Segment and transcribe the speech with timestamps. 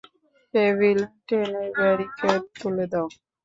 [0.53, 3.07] Cable টেনে barricade তুলে দাও।